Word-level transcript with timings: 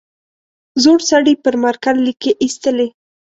زوړ 0.83 0.99
سړي 1.09 1.33
پر 1.43 1.55
مارکر 1.63 1.95
ليکې 2.05 2.31
ایستلې. 2.43 2.87